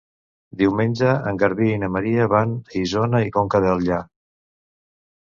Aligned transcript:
Diumenge 0.59 1.09
en 1.31 1.35
Garbí 1.43 1.67
i 1.73 1.81
na 1.83 1.89
Maria 1.95 2.25
van 2.31 2.55
a 2.61 2.73
Isona 2.79 3.21
i 3.27 3.29
Conca 3.35 3.61
Dellà. 3.67 3.99